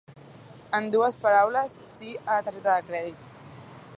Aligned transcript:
En 0.77 0.87
dues 0.95 1.17
paraules, 1.25 1.77
sí 1.93 2.15
a 2.25 2.31
la 2.31 2.41
targeta 2.49 2.73
de 2.79 2.91
crèdit. 2.91 3.31